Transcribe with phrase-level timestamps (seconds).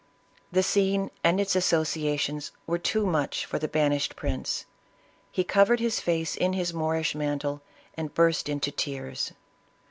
[0.51, 4.65] The scene and its •associations were too much for the banished prince.
[5.31, 7.61] He covered his face in his Moorish mantle,
[7.93, 9.33] and burst into tears.